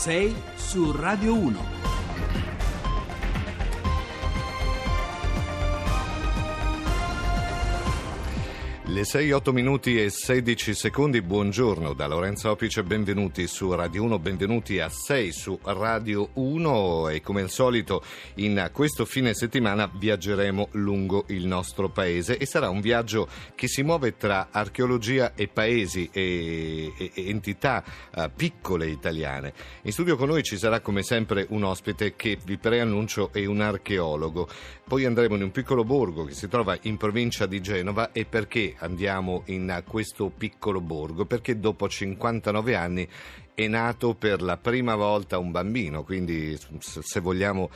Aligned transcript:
6 0.00 0.34
su 0.56 0.94
Radio 0.94 1.34
1. 1.34 1.79
Le 8.90 9.04
6, 9.04 9.30
8 9.30 9.52
minuti 9.52 10.02
e 10.02 10.10
16 10.10 10.74
secondi, 10.74 11.22
buongiorno 11.22 11.92
da 11.92 12.08
Lorenzo 12.08 12.50
Opice, 12.50 12.82
benvenuti 12.82 13.46
su 13.46 13.72
Radio 13.72 14.02
1, 14.02 14.18
benvenuti 14.18 14.80
a 14.80 14.88
6 14.88 15.30
su 15.32 15.56
Radio 15.62 16.30
1 16.32 17.08
e 17.10 17.20
come 17.20 17.42
al 17.42 17.50
solito 17.50 18.02
in 18.34 18.68
questo 18.72 19.04
fine 19.04 19.32
settimana 19.32 19.88
viaggeremo 19.88 20.70
lungo 20.72 21.24
il 21.28 21.46
nostro 21.46 21.88
paese 21.88 22.36
e 22.36 22.46
sarà 22.46 22.68
un 22.68 22.80
viaggio 22.80 23.28
che 23.54 23.68
si 23.68 23.84
muove 23.84 24.16
tra 24.16 24.48
archeologia 24.50 25.34
e 25.36 25.46
paesi 25.46 26.10
e, 26.12 26.92
e, 26.98 27.12
e 27.14 27.28
entità 27.28 27.84
uh, 28.12 28.28
piccole 28.34 28.88
italiane. 28.88 29.52
In 29.82 29.92
studio 29.92 30.16
con 30.16 30.26
noi 30.26 30.42
ci 30.42 30.58
sarà 30.58 30.80
come 30.80 31.04
sempre 31.04 31.46
un 31.50 31.62
ospite 31.62 32.16
che 32.16 32.36
vi 32.44 32.58
preannuncio 32.58 33.32
è 33.32 33.44
un 33.46 33.60
archeologo. 33.60 34.48
Poi 34.84 35.04
andremo 35.04 35.36
in 35.36 35.44
un 35.44 35.52
piccolo 35.52 35.84
borgo 35.84 36.24
che 36.24 36.34
si 36.34 36.48
trova 36.48 36.76
in 36.82 36.96
provincia 36.96 37.46
di 37.46 37.60
Genova 37.60 38.10
e 38.10 38.24
perché 38.24 38.74
andiamo 38.80 39.42
in 39.46 39.82
questo 39.86 40.28
piccolo 40.28 40.80
borgo? 40.80 41.24
Perché 41.24 41.58
dopo 41.58 41.88
59 41.88 42.74
anni 42.74 43.08
è 43.64 43.68
nato 43.68 44.14
per 44.14 44.42
la 44.42 44.56
prima 44.56 44.94
volta 44.94 45.38
un 45.38 45.50
bambino, 45.50 46.04
quindi 46.04 46.58
se 46.78 47.20
vogliamo 47.20 47.70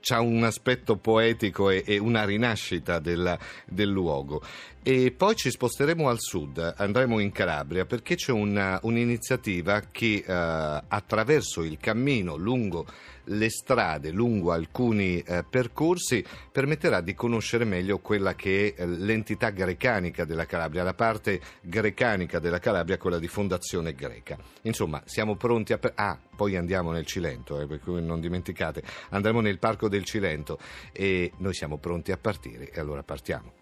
c'ha 0.00 0.20
un 0.20 0.44
aspetto 0.44 0.96
poetico 0.96 1.70
e, 1.70 1.98
una 1.98 2.24
rinascita 2.24 2.98
del, 2.98 3.38
del 3.66 3.88
luogo. 3.88 4.42
E 4.86 5.12
poi 5.12 5.34
ci 5.34 5.50
sposteremo 5.50 6.10
al 6.10 6.20
sud, 6.20 6.74
andremo 6.76 7.18
in 7.18 7.32
Calabria 7.32 7.86
perché 7.86 8.16
c'è 8.16 8.32
una, 8.32 8.78
un'iniziativa 8.82 9.80
che 9.90 10.22
uh, 10.26 10.30
attraverso 10.30 11.62
il 11.62 11.78
cammino 11.78 12.36
lungo 12.36 12.84
le 13.28 13.48
strade, 13.48 14.10
lungo 14.10 14.52
alcuni 14.52 15.24
uh, 15.26 15.42
percorsi, 15.48 16.22
permetterà 16.52 17.00
di 17.00 17.14
conoscere 17.14 17.64
meglio 17.64 18.00
quella 18.00 18.34
che 18.34 18.74
è 18.76 18.84
l'entità 18.84 19.48
grecanica 19.48 20.26
della 20.26 20.44
Calabria, 20.44 20.82
la 20.82 20.92
parte 20.92 21.40
grecanica 21.62 22.38
della 22.38 22.58
Calabria, 22.58 22.98
quella 22.98 23.18
di 23.18 23.28
fondazione 23.28 23.94
greca. 23.94 24.36
Insomma, 24.64 24.93
siamo 25.04 25.36
pronti 25.36 25.72
a... 25.72 25.80
Ah, 25.94 26.18
poi 26.36 26.56
andiamo 26.56 26.90
nel 26.90 27.06
Cilento, 27.06 27.60
eh, 27.60 27.66
per 27.66 27.80
cui 27.80 28.02
non 28.04 28.20
dimenticate, 28.20 28.82
andremo 29.10 29.40
nel 29.40 29.58
Parco 29.58 29.88
del 29.88 30.04
Cilento 30.04 30.58
e 30.92 31.32
noi 31.38 31.54
siamo 31.54 31.78
pronti 31.78 32.12
a 32.12 32.16
partire 32.16 32.70
e 32.70 32.80
allora 32.80 33.02
partiamo. 33.02 33.52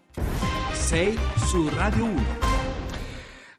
6 0.71 1.17
su 1.37 1.69
Radio 1.69 2.05
1. 2.05 2.51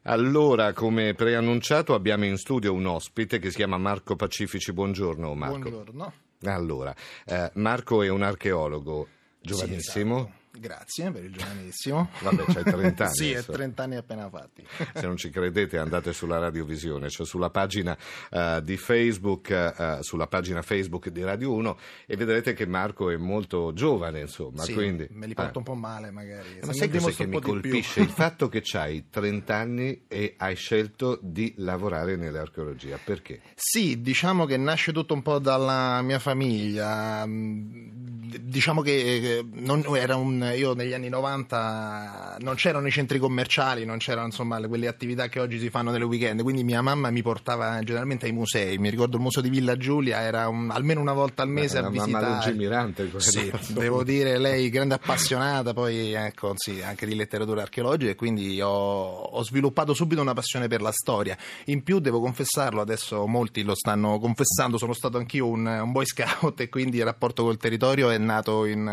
Allora, 0.03 0.71
come 0.73 1.13
preannunciato, 1.15 1.95
abbiamo 1.95 2.25
in 2.25 2.37
studio 2.37 2.73
un 2.73 2.85
ospite 2.85 3.39
che 3.39 3.49
si 3.49 3.55
chiama 3.55 3.77
Marco 3.77 4.15
Pacifici. 4.15 4.71
Buongiorno 4.71 5.33
Marco. 5.33 5.57
Buongiorno. 5.57 6.13
Allora, 6.43 6.95
eh, 7.25 7.49
Marco 7.55 8.03
è 8.03 8.09
un 8.09 8.21
archeologo 8.21 9.07
giovanissimo. 9.41 10.17
Sì, 10.17 10.21
esatto 10.23 10.44
Grazie 10.57 11.11
per 11.11 11.23
il 11.23 11.31
giovanissimo. 11.31 12.09
Vabbè, 12.21 12.43
c'hai 12.45 12.63
30 12.63 13.03
anni. 13.05 13.13
sì, 13.15 13.31
è 13.31 13.43
30 13.43 13.83
anni 13.83 13.95
appena 13.95 14.29
fatti. 14.29 14.65
Se 14.93 15.05
non 15.05 15.17
ci 15.17 15.29
credete 15.29 15.77
andate 15.77 16.13
sulla 16.13 16.37
radiovisione, 16.37 17.09
cioè 17.09 17.25
sulla 17.25 17.49
pagina 17.49 17.97
uh, 18.31 18.61
di 18.61 18.77
Facebook, 18.77 19.73
uh, 19.77 20.01
sulla 20.01 20.27
pagina 20.27 20.61
Facebook 20.61 21.09
di 21.09 21.23
Radio 21.23 21.53
1 21.53 21.77
e 22.05 22.15
vedrete 22.15 22.53
che 22.53 22.65
Marco 22.65 23.09
è 23.09 23.17
molto 23.17 23.73
giovane, 23.73 24.21
insomma. 24.21 24.63
Sì, 24.63 24.73
quindi, 24.73 25.07
me 25.11 25.27
li 25.27 25.33
porto 25.33 25.55
eh. 25.55 25.57
un 25.59 25.63
po' 25.63 25.75
male 25.75 26.11
magari. 26.11 26.59
Ma 26.63 26.73
sai 26.73 26.89
cosa 26.89 27.11
che 27.11 27.27
mi 27.27 27.41
colpisce? 27.41 28.01
Il 28.01 28.09
fatto 28.15 28.49
che 28.49 28.63
hai 28.73 29.09
30 29.09 29.55
anni 29.55 30.05
e 30.07 30.35
hai 30.37 30.55
scelto 30.55 31.19
di 31.21 31.53
lavorare 31.57 32.15
nell'archeologia. 32.15 32.97
Perché? 33.03 33.41
Sì, 33.55 34.01
diciamo 34.01 34.45
che 34.45 34.57
nasce 34.57 34.91
tutto 34.91 35.13
un 35.13 35.21
po' 35.21 35.39
dalla 35.39 36.01
mia 36.01 36.19
famiglia. 36.19 37.25
Diciamo 37.27 38.81
che 38.81 39.45
non, 39.51 39.83
era 39.95 40.15
un 40.15 40.44
io 40.53 40.73
negli 40.73 40.93
anni 40.93 41.09
90 41.09 42.37
non 42.39 42.55
c'erano 42.55 42.87
i 42.87 42.91
centri 42.91 43.19
commerciali, 43.19 43.85
non 43.85 43.97
c'erano 43.97 44.27
insomma 44.27 44.59
quelle 44.67 44.87
attività 44.87 45.27
che 45.27 45.39
oggi 45.39 45.59
si 45.59 45.69
fanno 45.69 45.91
nelle 45.91 46.03
weekend, 46.03 46.41
quindi 46.41 46.63
mia 46.63 46.81
mamma 46.81 47.09
mi 47.09 47.21
portava 47.21 47.79
generalmente 47.83 48.25
ai 48.25 48.31
musei. 48.31 48.77
Mi 48.77 48.89
ricordo 48.89 49.17
il 49.17 49.23
museo 49.23 49.41
di 49.41 49.49
Villa 49.49 49.77
Giulia, 49.77 50.21
era 50.21 50.47
un, 50.47 50.69
almeno 50.71 51.01
una 51.01 51.13
volta 51.13 51.43
al 51.43 51.49
mese 51.49 51.79
Beh, 51.79 51.87
a 51.87 51.89
visitare. 51.89 52.11
Mamma 52.11 52.43
lungimirante, 52.43 53.11
sì, 53.17 53.51
devo 53.73 54.03
dire, 54.03 54.37
lei 54.37 54.69
grande 54.69 54.95
appassionata, 54.95 55.73
poi 55.73 56.13
ecco, 56.13 56.53
sì, 56.55 56.81
anche 56.81 57.05
di 57.05 57.15
letteratura 57.15 57.61
archeologica 57.61 58.11
e 58.11 58.15
quindi 58.15 58.61
ho, 58.61 58.69
ho 58.69 59.43
sviluppato 59.43 59.93
subito 59.93 60.21
una 60.21 60.33
passione 60.33 60.67
per 60.67 60.81
la 60.81 60.91
storia. 60.91 61.37
In 61.65 61.83
più 61.83 61.99
devo 61.99 62.19
confessarlo, 62.19 62.81
adesso 62.81 63.25
molti 63.27 63.63
lo 63.63 63.75
stanno 63.75 64.19
confessando, 64.19 64.77
sono 64.77 64.93
stato 64.93 65.17
anch'io 65.17 65.47
un, 65.47 65.65
un 65.65 65.91
boy 65.91 66.05
scout 66.05 66.59
e 66.59 66.69
quindi 66.69 66.97
il 66.97 67.03
rapporto 67.03 67.43
col 67.43 67.57
territorio 67.57 68.09
è 68.09 68.17
nato 68.17 68.65
in, 68.65 68.89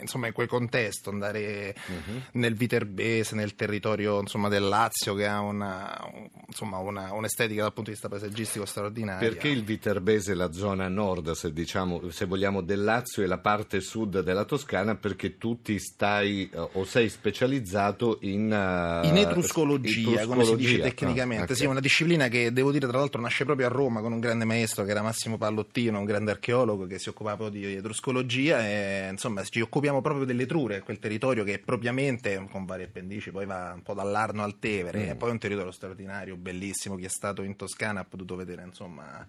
insomma, 0.00 0.26
in 0.26 0.32
quel 0.32 0.48
contesto 0.48 0.81
contesto, 0.82 1.10
andare 1.10 1.74
uh-huh. 1.86 2.22
nel 2.32 2.54
Viterbese, 2.54 3.34
nel 3.34 3.54
territorio 3.54 4.20
insomma, 4.20 4.48
del 4.48 4.66
Lazio 4.66 5.14
che 5.14 5.26
ha 5.26 5.40
una, 5.40 5.98
insomma, 6.46 6.78
una, 6.78 7.12
un'estetica 7.12 7.62
dal 7.62 7.72
punto 7.72 7.90
di 7.90 7.96
vista 7.96 8.08
paesaggistico 8.08 8.64
straordinaria. 8.64 9.28
Perché 9.28 9.48
il 9.48 9.64
Viterbese 9.64 10.32
è 10.32 10.34
la 10.34 10.52
zona 10.52 10.88
nord, 10.88 11.32
se, 11.32 11.52
diciamo, 11.52 12.10
se 12.10 12.24
vogliamo, 12.26 12.60
del 12.60 12.82
Lazio 12.82 13.22
e 13.22 13.26
la 13.26 13.38
parte 13.38 13.80
sud 13.80 14.20
della 14.20 14.44
Toscana? 14.44 14.96
Perché 14.96 15.38
tu 15.38 15.60
ti 15.62 15.78
stai 15.78 16.50
uh, 16.52 16.68
o 16.72 16.84
sei 16.84 17.08
specializzato 17.08 18.18
in, 18.22 18.44
uh, 18.50 19.06
in 19.06 19.16
etruscologia, 19.16 20.26
come 20.26 20.44
si 20.44 20.56
dice 20.56 20.80
tecnicamente. 20.80 21.42
Ah, 21.42 21.44
okay. 21.44 21.56
Sì, 21.56 21.66
una 21.66 21.80
disciplina 21.80 22.28
che 22.28 22.52
devo 22.52 22.72
dire 22.72 22.86
tra 22.86 22.98
l'altro 22.98 23.20
nasce 23.20 23.44
proprio 23.44 23.66
a 23.66 23.70
Roma 23.70 24.00
con 24.00 24.12
un 24.12 24.20
grande 24.20 24.44
maestro 24.44 24.84
che 24.84 24.90
era 24.90 25.02
Massimo 25.02 25.38
Pallottino, 25.38 25.98
un 25.98 26.04
grande 26.04 26.30
archeologo 26.32 26.86
che 26.86 26.98
si 26.98 27.08
occupava 27.08 27.48
di 27.48 27.74
etruscologia 27.74 28.66
e 28.66 29.08
insomma 29.10 29.42
ci 29.44 29.60
occupiamo 29.60 30.00
proprio 30.00 30.24
delle 30.24 30.46
Ligure, 30.72 30.80
quel 30.80 30.98
territorio 30.98 31.44
che 31.44 31.58
propriamente, 31.58 32.46
con 32.50 32.64
varie 32.64 32.86
appendici, 32.86 33.30
poi 33.30 33.46
va 33.46 33.72
un 33.74 33.82
po' 33.82 33.94
dall'Arno 33.94 34.42
al 34.42 34.58
Tevere, 34.58 35.06
mm. 35.06 35.08
e 35.10 35.14
poi 35.16 35.28
è 35.28 35.32
un 35.32 35.38
territorio 35.38 35.70
straordinario, 35.70 36.36
bellissimo, 36.36 36.96
chi 36.96 37.04
è 37.04 37.08
stato 37.08 37.42
in 37.42 37.56
Toscana 37.56 38.00
ha 38.00 38.04
potuto 38.04 38.36
vedere, 38.36 38.62
insomma 38.64 39.26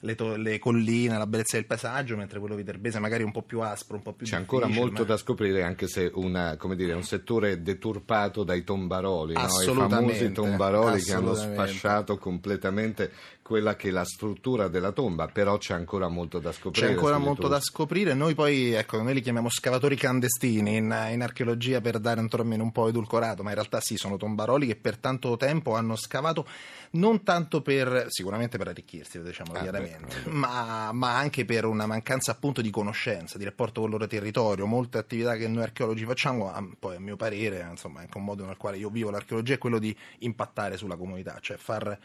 le, 0.00 0.14
to- 0.14 0.36
le, 0.36 0.58
colline, 0.58 1.16
la 1.16 1.26
bellezza 1.26 1.56
del 1.56 1.66
paesaggio, 1.66 2.16
mentre 2.16 2.38
quello 2.38 2.54
viterbese 2.54 2.98
magari 2.98 3.22
un 3.22 3.32
po' 3.32 3.42
più 3.42 3.60
aspro, 3.60 3.96
un 3.96 4.02
po' 4.02 4.12
più 4.12 4.26
C'è 4.26 4.36
ancora 4.36 4.66
molto 4.66 5.02
ma... 5.02 5.08
da 5.08 5.16
scoprire, 5.16 5.62
anche 5.62 5.88
se 5.88 6.10
una, 6.14 6.56
dire, 6.74 6.92
un 6.92 7.02
settore 7.02 7.62
deturpato 7.62 8.44
dai 8.44 8.64
tombaroli, 8.64 9.34
no? 9.34 9.40
i 9.40 9.74
famosi 9.74 10.32
tombaroli 10.32 11.02
che 11.02 11.12
hanno 11.12 11.34
sfasciato 11.34 12.18
completamente 12.18 13.10
quella 13.46 13.76
che 13.76 13.90
è 13.90 13.90
la 13.92 14.04
struttura 14.04 14.66
della 14.66 14.90
tomba, 14.90 15.28
però 15.28 15.56
c'è 15.56 15.72
ancora 15.72 16.08
molto 16.08 16.40
da 16.40 16.50
scoprire. 16.50 16.88
C'è 16.88 16.92
ancora 16.94 17.18
molto 17.18 17.46
da 17.46 17.60
scoprire, 17.60 18.12
noi 18.12 18.34
poi, 18.34 18.72
ecco, 18.72 19.00
noi 19.00 19.14
li 19.14 19.20
chiamiamo 19.20 19.48
scavatori 19.48 19.94
clandestini 19.94 20.74
in, 20.74 21.06
in 21.12 21.22
archeologia 21.22 21.80
per 21.80 22.00
dare 22.00 22.18
un 22.18 22.28
termine 22.28 22.60
un 22.60 22.72
po' 22.72 22.88
edulcorato, 22.88 23.44
ma 23.44 23.50
in 23.50 23.54
realtà 23.54 23.78
sì, 23.78 23.96
sono 23.96 24.16
tombaroli 24.16 24.66
che 24.66 24.74
per 24.74 24.96
tanto 24.96 25.36
tempo 25.36 25.76
hanno 25.76 25.94
scavato 25.94 26.44
non 26.92 27.22
tanto 27.22 27.62
per, 27.62 28.06
sicuramente 28.08 28.58
per 28.58 28.66
arricchirsi, 28.66 29.22
diciamo 29.22 29.52
ah, 29.52 29.60
chiaramente, 29.60 30.22
beh, 30.24 30.30
ma, 30.30 30.90
ma, 30.92 31.16
anche 31.16 31.44
per 31.44 31.66
una 31.66 31.86
mancanza 31.86 32.32
appunto 32.32 32.60
di 32.60 32.70
conoscenza, 32.70 33.38
di 33.38 33.44
rapporto 33.44 33.80
con 33.80 33.90
il 33.90 33.96
loro 33.96 34.08
territorio. 34.08 34.66
Molte 34.66 34.98
attività 34.98 35.36
che 35.36 35.46
noi 35.46 35.62
archeologi 35.62 36.04
facciamo, 36.04 36.52
poi 36.80 36.96
a 36.96 37.00
mio 37.00 37.14
parere, 37.14 37.64
insomma, 37.70 38.00
anche 38.00 38.18
un 38.18 38.24
modo 38.24 38.44
nel 38.44 38.56
quale 38.56 38.76
io 38.76 38.90
vivo 38.90 39.10
l'archeologia 39.10 39.54
è 39.54 39.58
quello 39.58 39.78
di 39.78 39.96
impattare 40.18 40.76
sulla 40.76 40.96
comunità, 40.96 41.38
cioè 41.40 41.56
far 41.56 41.96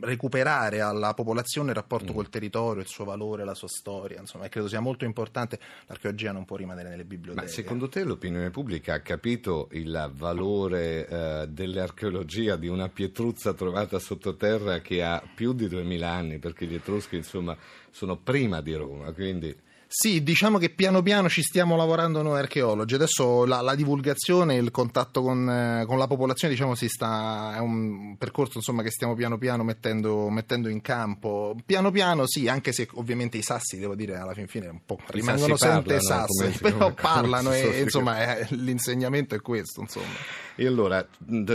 recuperare 0.00 0.57
alla 0.58 1.14
popolazione 1.14 1.70
il 1.70 1.76
rapporto 1.76 2.12
mm. 2.12 2.14
col 2.14 2.28
territorio, 2.28 2.82
il 2.82 2.88
suo 2.88 3.04
valore, 3.04 3.44
la 3.44 3.54
sua 3.54 3.68
storia, 3.68 4.20
insomma, 4.20 4.44
e 4.44 4.48
credo 4.48 4.68
sia 4.68 4.80
molto 4.80 5.04
importante. 5.04 5.58
L'archeologia 5.86 6.32
non 6.32 6.44
può 6.44 6.56
rimanere 6.56 6.88
nelle 6.88 7.04
biblioteche. 7.04 7.46
Ma 7.46 7.50
secondo 7.50 7.88
te 7.88 8.04
l'opinione 8.04 8.50
pubblica 8.50 8.94
ha 8.94 9.00
capito 9.00 9.68
il 9.72 10.10
valore 10.14 11.06
eh, 11.06 11.46
dell'archeologia 11.48 12.56
di 12.56 12.68
una 12.68 12.88
pietruzza 12.88 13.54
trovata 13.54 13.98
sottoterra 13.98 14.80
che 14.80 15.02
ha 15.02 15.22
più 15.34 15.52
di 15.52 15.68
2000 15.68 16.08
anni, 16.08 16.38
perché 16.38 16.66
gli 16.66 16.74
Etruschi 16.74 17.16
insomma 17.16 17.56
sono 17.90 18.16
prima 18.16 18.60
di 18.60 18.74
Roma, 18.74 19.12
quindi... 19.12 19.66
Sì, 19.90 20.22
diciamo 20.22 20.58
che 20.58 20.68
piano 20.68 21.00
piano 21.00 21.30
ci 21.30 21.40
stiamo 21.40 21.74
lavorando 21.74 22.20
noi 22.20 22.38
archeologi. 22.38 22.94
Adesso 22.94 23.46
la, 23.46 23.62
la 23.62 23.74
divulgazione, 23.74 24.56
il 24.56 24.70
contatto 24.70 25.22
con, 25.22 25.48
eh, 25.48 25.86
con, 25.86 25.96
la 25.96 26.06
popolazione, 26.06 26.52
diciamo, 26.52 26.74
si 26.74 26.88
sta, 26.88 27.54
è 27.56 27.58
un 27.58 28.14
percorso 28.18 28.58
insomma, 28.58 28.82
che 28.82 28.90
stiamo 28.90 29.14
piano 29.14 29.38
piano 29.38 29.64
mettendo, 29.64 30.28
mettendo, 30.28 30.68
in 30.68 30.82
campo. 30.82 31.56
Piano 31.64 31.90
piano, 31.90 32.26
sì, 32.26 32.48
anche 32.48 32.72
se 32.72 32.86
ovviamente 32.92 33.38
i 33.38 33.42
sassi, 33.42 33.78
devo 33.78 33.94
dire, 33.94 34.16
alla 34.16 34.34
fin 34.34 34.46
fine 34.46 34.68
un 34.68 34.84
po' 34.84 34.98
rimangono 35.06 35.56
sempre 35.56 35.96
parlano, 35.96 36.26
sassi, 36.26 36.58
però 36.60 36.92
parlano 36.92 37.52
e 37.52 37.80
insomma 37.80 38.18
è, 38.18 38.46
l'insegnamento 38.50 39.34
è 39.34 39.40
questo, 39.40 39.80
insomma. 39.80 40.46
E 40.60 40.66
allora, 40.66 41.06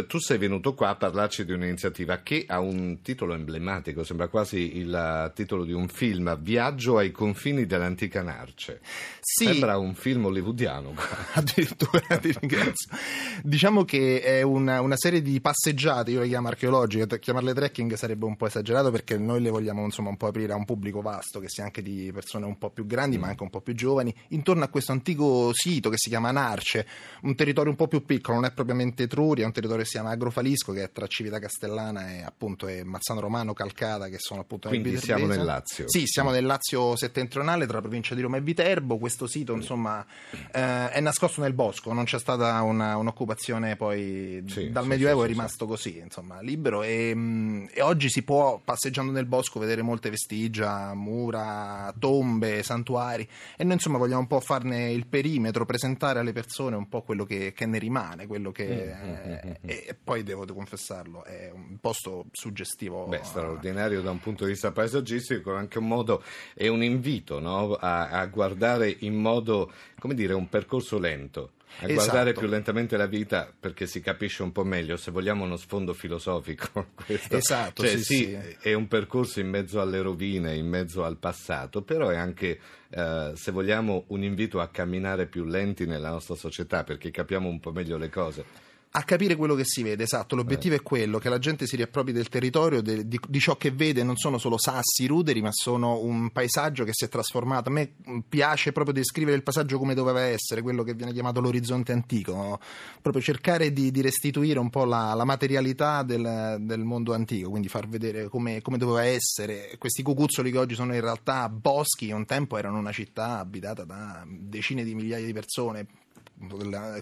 tu 0.07 0.17
sei 0.17 0.37
venuto 0.37 0.73
qua 0.73 0.87
a 0.87 0.95
parlarci 0.95 1.43
di 1.43 1.51
un'iniziativa 1.51 2.19
che 2.19 2.45
ha 2.47 2.61
un 2.61 3.01
titolo 3.01 3.33
emblematico, 3.33 4.05
sembra 4.05 4.29
quasi 4.29 4.77
il 4.77 4.95
eh, 4.95 5.29
titolo 5.35 5.65
di 5.65 5.73
un 5.73 5.89
film, 5.89 6.39
Viaggio 6.39 6.95
ai 6.95 7.11
confini 7.11 7.65
dell'antica 7.65 8.21
Narce. 8.21 8.79
Sì. 9.19 9.43
Sembra 9.43 9.77
un 9.77 9.93
film 9.93 10.23
hollywoodiano. 10.23 10.95
Addirittura 11.35 11.99
ti 12.17 12.33
ringrazio. 12.39 12.95
Diciamo 13.41 13.83
che 13.83 14.21
è 14.21 14.41
una, 14.41 14.79
una 14.79 14.95
serie 14.95 15.21
di 15.21 15.41
passeggiate, 15.41 16.11
io 16.11 16.21
le 16.21 16.29
chiamo 16.29 16.47
archeologiche, 16.47 17.19
chiamarle 17.19 17.53
trekking 17.53 17.95
sarebbe 17.95 18.23
un 18.23 18.37
po' 18.37 18.45
esagerato 18.45 18.89
perché 18.89 19.17
noi 19.17 19.41
le 19.41 19.49
vogliamo 19.49 19.83
insomma 19.83 20.07
un 20.07 20.17
po' 20.17 20.27
aprire 20.27 20.53
a 20.53 20.55
un 20.55 20.63
pubblico 20.63 21.01
vasto, 21.01 21.41
che 21.41 21.49
sia 21.49 21.65
anche 21.65 21.81
di 21.81 22.09
persone 22.13 22.45
un 22.45 22.57
po' 22.57 22.69
più 22.69 22.85
grandi 22.85 23.17
ma 23.17 23.27
anche 23.27 23.43
un 23.43 23.49
po' 23.49 23.59
più 23.59 23.75
giovani, 23.75 24.15
intorno 24.29 24.63
a 24.63 24.69
questo 24.69 24.93
antico 24.93 25.49
sito 25.51 25.89
che 25.89 25.97
si 25.97 26.07
chiama 26.07 26.31
Narce, 26.31 26.87
un 27.23 27.35
territorio 27.35 27.69
un 27.69 27.75
po' 27.75 27.89
più 27.89 28.05
piccolo, 28.05 28.37
non 28.37 28.45
è 28.45 28.53
propriamente 28.53 28.91
Etruria, 29.01 29.43
è 29.43 29.47
un 29.47 29.53
territorio 29.53 29.81
che 29.83 29.89
si 29.89 29.95
chiama 29.97 30.11
Agrofalisco 30.11 30.71
che 30.71 30.83
è 30.83 30.91
tra 30.91 31.07
Civita 31.07 31.39
Castellana 31.39 32.11
e 32.15 32.21
appunto 32.23 32.67
e 32.67 32.83
Mazzano 32.83 33.19
Romano, 33.19 33.53
Calcata 33.53 34.07
che 34.09 34.17
sono 34.19 34.41
appunto 34.41 34.69
nel 34.69 34.79
Quindi 34.81 34.99
siamo 34.99 35.21
Viterbese. 35.27 35.37
nel 35.39 35.47
Lazio. 35.55 35.85
Sì, 35.89 36.03
siamo 36.05 36.31
nel 36.31 36.45
Lazio 36.45 36.95
settentrionale 36.95 37.65
tra 37.65 37.75
la 37.75 37.81
provincia 37.81 38.13
di 38.15 38.21
Roma 38.21 38.37
e 38.37 38.41
Viterbo. 38.41 38.97
Questo 38.97 39.27
sito, 39.27 39.53
insomma, 39.53 40.05
eh, 40.51 40.89
è 40.89 40.99
nascosto 40.99 41.41
nel 41.41 41.53
bosco, 41.53 41.91
non 41.93 42.03
c'è 42.05 42.19
stata 42.19 42.61
una- 42.61 42.97
un'occupazione 42.97 43.75
poi 43.75 44.43
Sì, 44.47 44.69
dal 44.69 44.83
sì, 44.83 44.89
Medioevo 44.89 45.19
sì, 45.21 45.25
è 45.25 45.29
rimasto 45.29 45.65
così, 45.65 45.97
insomma, 45.97 46.41
libero 46.41 46.83
e, 46.83 47.13
mh, 47.15 47.69
e 47.73 47.81
oggi 47.81 48.09
si 48.09 48.23
può 48.23 48.59
passeggiando 48.63 49.11
nel 49.11 49.25
bosco 49.25 49.59
vedere 49.59 49.81
molte 49.81 50.09
vestigia, 50.09 50.93
mura, 50.93 51.93
tombe, 51.97 52.63
santuari 52.63 53.27
e 53.57 53.63
noi 53.63 53.73
insomma 53.73 53.97
vogliamo 53.97 54.21
un 54.21 54.27
po' 54.27 54.39
farne 54.39 54.91
il 54.91 55.05
perimetro, 55.07 55.65
presentare 55.65 56.19
alle 56.19 56.33
persone 56.33 56.75
un 56.75 56.87
po' 56.89 57.01
quello 57.01 57.25
che, 57.25 57.53
che 57.53 57.65
ne 57.65 57.77
rimane, 57.79 58.27
quello 58.27 58.51
che 58.51 58.61
Mm, 58.63 58.69
mm, 58.69 58.73
mm, 58.73 58.82
mm. 58.82 58.82
E, 58.83 59.59
e 59.61 59.97
poi 60.01 60.23
devo 60.23 60.45
confessarlo, 60.45 61.23
è 61.23 61.51
un 61.53 61.77
posto 61.79 62.25
suggestivo. 62.31 63.05
Beh, 63.05 63.21
straordinario 63.23 64.01
da 64.01 64.11
un 64.11 64.19
punto 64.19 64.45
di 64.45 64.51
vista 64.51 64.71
paesaggistico, 64.71 65.53
anche 65.53 65.77
un 65.77 65.87
modo, 65.87 66.23
è 66.53 66.67
un 66.67 66.83
invito 66.83 67.39
no? 67.39 67.73
a, 67.73 68.09
a 68.09 68.25
guardare 68.27 68.95
in 68.99 69.15
modo, 69.15 69.71
come 69.99 70.13
dire, 70.13 70.33
un 70.33 70.49
percorso 70.49 70.99
lento. 70.99 71.51
A 71.79 71.85
Esatto. 71.85 71.93
guardare 71.93 72.33
più 72.33 72.47
lentamente 72.47 72.97
la 72.97 73.07
vita 73.07 73.51
perché 73.59 73.87
si 73.87 73.99
capisce 73.99 74.43
un 74.43 74.51
po' 74.51 74.63
meglio, 74.63 74.95
se 74.95 75.09
vogliamo 75.09 75.43
uno 75.43 75.57
sfondo 75.57 75.93
filosofico. 75.93 76.89
Questo. 77.03 77.35
Esatto, 77.35 77.81
Cioè, 77.81 77.97
sì, 77.97 78.03
sì, 78.03 78.15
sì. 78.25 78.57
è 78.61 78.73
un 78.73 78.87
percorso 78.87 79.39
in 79.39 79.49
mezzo 79.49 79.81
alle 79.81 79.99
rovine, 79.99 80.55
in 80.55 80.67
mezzo 80.67 81.03
al 81.03 81.17
passato, 81.17 81.81
però 81.81 82.09
è 82.09 82.15
anche, 82.15 82.59
eh, 82.89 83.31
se 83.33 83.51
vogliamo, 83.51 84.03
un 84.09 84.21
invito 84.23 84.59
a 84.59 84.67
camminare 84.67 85.25
più 85.25 85.45
lenti 85.45 85.87
nella 85.87 86.11
nostra 86.11 86.35
società 86.35 86.83
perché 86.83 87.09
capiamo 87.09 87.49
un 87.49 87.59
po' 87.59 87.71
meglio 87.71 87.97
le 87.97 88.09
cose. 88.09 88.45
A 88.95 89.01
capire 89.05 89.35
quello 89.35 89.55
che 89.55 89.65
si 89.65 89.81
vede, 89.81 90.03
esatto. 90.03 90.35
L'obiettivo 90.35 90.75
è 90.75 90.83
quello, 90.83 91.17
che 91.17 91.27
la 91.27 91.39
gente 91.39 91.65
si 91.65 91.75
riappropri 91.75 92.11
del 92.11 92.29
territorio, 92.29 92.79
de- 92.79 93.07
di, 93.07 93.19
di 93.27 93.39
ciò 93.39 93.57
che 93.57 93.71
vede, 93.71 94.03
non 94.03 94.17
sono 94.17 94.37
solo 94.37 94.59
sassi, 94.59 95.07
ruderi, 95.07 95.41
ma 95.41 95.49
sono 95.51 95.97
un 95.97 96.29
paesaggio 96.29 96.83
che 96.83 96.91
si 96.93 97.05
è 97.05 97.09
trasformato. 97.09 97.69
A 97.69 97.71
me 97.71 97.93
mh, 98.05 98.19
piace 98.29 98.71
proprio 98.71 98.93
descrivere 98.93 99.35
il 99.35 99.41
paesaggio 99.41 99.79
come 99.79 99.95
doveva 99.95 100.21
essere, 100.21 100.61
quello 100.61 100.83
che 100.83 100.93
viene 100.93 101.11
chiamato 101.11 101.41
l'orizzonte 101.41 101.91
antico, 101.91 102.35
no? 102.35 102.59
proprio 103.01 103.23
cercare 103.23 103.73
di, 103.73 103.89
di 103.89 104.01
restituire 104.01 104.59
un 104.59 104.69
po' 104.69 104.85
la, 104.85 105.15
la 105.15 105.25
materialità 105.25 106.03
del, 106.03 106.57
del 106.59 106.83
mondo 106.83 107.15
antico, 107.15 107.49
quindi 107.49 107.69
far 107.69 107.87
vedere 107.87 108.29
come, 108.29 108.61
come 108.61 108.77
doveva 108.77 109.05
essere. 109.05 109.75
Questi 109.79 110.03
cucuzzoli 110.03 110.51
che 110.51 110.59
oggi 110.59 110.75
sono 110.75 110.93
in 110.93 111.01
realtà 111.01 111.49
boschi, 111.49 112.11
un 112.11 112.27
tempo 112.27 112.59
erano 112.59 112.77
una 112.77 112.91
città 112.91 113.39
abitata 113.39 113.85
da 113.85 114.23
decine 114.27 114.83
di 114.83 114.93
migliaia 114.93 115.25
di 115.25 115.33
persone, 115.33 115.87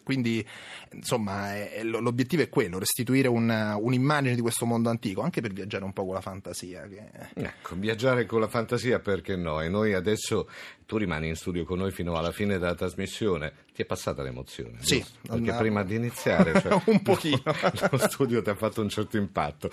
quindi 0.03 0.45
insomma 0.91 1.49
l'obiettivo 1.83 2.41
è 2.41 2.49
quello, 2.49 2.79
restituire 2.79 3.27
una- 3.27 3.75
un'immagine 3.75 4.35
di 4.35 4.41
questo 4.41 4.65
mondo 4.65 4.89
antico, 4.89 5.21
anche 5.21 5.41
per 5.41 5.53
viaggiare 5.53 5.83
un 5.83 5.93
po' 5.93 6.05
con 6.05 6.13
la 6.13 6.21
fantasia. 6.21 6.87
Che... 6.87 7.09
Ecco, 7.33 7.75
viaggiare 7.75 8.25
con 8.25 8.39
la 8.39 8.47
fantasia 8.47 8.99
perché 8.99 9.35
no? 9.35 9.61
E 9.61 9.69
noi 9.69 9.93
adesso, 9.93 10.49
tu 10.91 10.97
rimani 10.97 11.29
in 11.29 11.37
studio 11.37 11.63
con 11.63 11.77
noi 11.77 11.89
fino 11.91 12.17
alla 12.17 12.33
fine 12.33 12.57
della 12.59 12.75
trasmissione, 12.75 13.53
ti 13.73 13.81
è 13.81 13.85
passata 13.85 14.21
l'emozione? 14.23 14.79
Sì, 14.81 14.97
giusto? 14.97 15.19
perché 15.21 15.35
andavo- 15.37 15.59
prima 15.59 15.83
di 15.83 15.95
iniziare 15.95 16.59
cioè, 16.59 16.81
Un 16.91 17.01
pochino. 17.01 17.41
lo 17.91 17.97
studio 18.09 18.41
ti 18.41 18.49
ha 18.49 18.55
fatto 18.55 18.81
un 18.81 18.89
certo 18.89 19.15
impatto, 19.15 19.69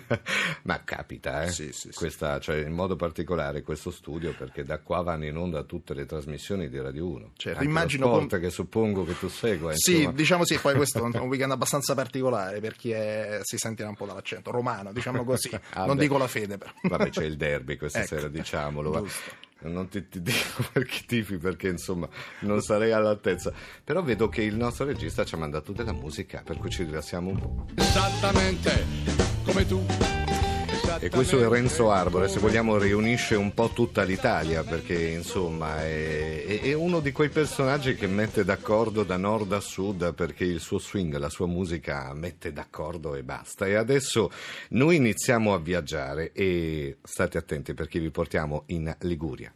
ma 0.64 0.82
capita, 0.82 1.42
eh? 1.42 1.50
Sì, 1.50 1.64
sì, 1.72 1.90
sì. 1.90 1.90
Questa, 1.92 2.40
cioè, 2.40 2.64
in 2.64 2.72
modo 2.72 2.96
particolare 2.96 3.60
questo 3.60 3.90
studio 3.90 4.32
perché 4.34 4.64
da 4.64 4.78
qua 4.78 5.02
vanno 5.02 5.26
in 5.26 5.36
onda 5.36 5.62
tutte 5.64 5.92
le 5.92 6.06
trasmissioni 6.06 6.70
di 6.70 6.80
Radio 6.80 7.06
1. 7.06 7.32
Certo, 7.36 7.58
Anche 7.58 7.68
immagino 7.70 8.08
com- 8.08 8.26
che 8.40 8.48
suppongo 8.48 9.04
che 9.04 9.18
tu 9.18 9.28
segua. 9.28 9.72
Sì, 9.74 9.96
insomma. 9.96 10.12
diciamo 10.16 10.44
sì, 10.46 10.56
poi 10.58 10.74
questo 10.74 10.98
è 10.98 11.02
un 11.02 11.28
weekend 11.28 11.52
abbastanza 11.52 11.94
particolare 11.94 12.60
per 12.60 12.74
chi 12.76 12.92
è- 12.92 13.40
si 13.42 13.58
sentirà 13.58 13.90
un 13.90 13.94
po' 13.94 14.06
dall'accento 14.06 14.50
romano, 14.50 14.90
diciamo 14.94 15.22
così. 15.22 15.50
Ah, 15.74 15.84
non 15.84 15.96
beh. 15.96 16.02
dico 16.02 16.16
la 16.16 16.28
fede, 16.28 16.56
però. 16.56 16.70
Vabbè, 16.84 17.10
c'è 17.10 17.24
il 17.24 17.36
derby 17.36 17.76
questa 17.76 17.98
Ecco, 17.98 18.06
sera, 18.16 18.28
diciamolo. 18.28 19.02
giusto. 19.02 19.44
Non 19.62 19.88
ti, 19.88 20.08
ti 20.08 20.20
dico 20.20 20.64
perché 20.72 21.02
tifi, 21.06 21.38
perché 21.38 21.68
insomma 21.68 22.08
non 22.40 22.60
sarei 22.60 22.92
all'altezza. 22.92 23.52
Però 23.82 24.02
vedo 24.02 24.28
che 24.28 24.42
il 24.42 24.56
nostro 24.56 24.84
regista 24.84 25.24
ci 25.24 25.34
ha 25.34 25.38
mandato 25.38 25.72
della 25.72 25.92
musica, 25.92 26.42
per 26.44 26.58
cui 26.58 26.70
ci 26.70 26.84
rilassiamo 26.84 27.30
un 27.30 27.38
po'. 27.38 27.66
Esattamente 27.76 28.84
come 29.44 29.66
tu. 29.66 30.25
E 31.00 31.10
questo 31.10 31.38
è 31.38 31.48
Renzo 31.48 31.90
Arbore, 31.90 32.28
se 32.28 32.38
vogliamo 32.38 32.78
riunisce 32.78 33.34
un 33.34 33.52
po' 33.52 33.70
tutta 33.70 34.02
l'Italia, 34.02 34.62
perché 34.62 35.08
insomma 35.08 35.84
è, 35.84 36.60
è- 36.60 36.72
uno 36.72 37.00
di 37.00 37.12
quei 37.12 37.28
personaggi 37.28 37.94
che 37.94 38.06
mette 38.06 38.44
d'accordo 38.44 39.02
da 39.02 39.16
nord 39.16 39.52
a 39.52 39.60
sud, 39.60 40.14
perché 40.14 40.44
il 40.44 40.60
suo 40.60 40.78
swing, 40.78 41.16
la 41.16 41.28
sua 41.28 41.46
musica 41.46 42.12
mette 42.14 42.52
d'accordo 42.52 43.14
e 43.14 43.22
basta. 43.22 43.66
E 43.66 43.74
adesso 43.74 44.30
noi 44.70 44.96
iniziamo 44.96 45.52
a 45.52 45.58
viaggiare 45.58 46.32
e 46.32 46.98
state 47.02 47.36
attenti 47.36 47.74
perché 47.74 47.98
vi 47.98 48.10
portiamo 48.10 48.62
in 48.66 48.94
Liguria. 49.00 49.52